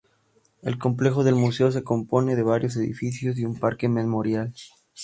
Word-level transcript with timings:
El 0.63 0.79
complejo 0.79 1.23
del 1.23 1.35
museo 1.35 1.71
se 1.71 1.83
compone 1.83 2.35
de 2.35 2.41
varios 2.41 2.75
edificios 2.75 3.37
y 3.37 3.45
un 3.45 3.59
parque 3.59 3.87
memorial. 3.87 4.51